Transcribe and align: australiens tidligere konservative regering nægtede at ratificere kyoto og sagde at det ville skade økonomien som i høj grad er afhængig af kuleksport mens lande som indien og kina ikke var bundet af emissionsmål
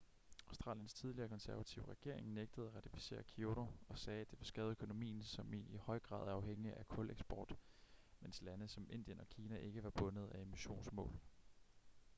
australiens 0.47 0.93
tidligere 0.93 1.29
konservative 1.29 1.85
regering 1.87 2.33
nægtede 2.33 2.67
at 2.67 2.75
ratificere 2.75 3.23
kyoto 3.23 3.65
og 3.89 3.97
sagde 3.97 4.21
at 4.21 4.31
det 4.31 4.39
ville 4.39 4.47
skade 4.47 4.67
økonomien 4.71 5.23
som 5.23 5.53
i 5.53 5.77
høj 5.77 5.99
grad 5.99 6.27
er 6.27 6.33
afhængig 6.33 6.77
af 6.77 6.87
kuleksport 6.87 7.55
mens 8.19 8.41
lande 8.41 8.67
som 8.67 8.87
indien 8.91 9.19
og 9.19 9.29
kina 9.29 9.57
ikke 9.57 9.83
var 9.83 9.89
bundet 9.89 10.29
af 10.29 10.41
emissionsmål 10.41 11.19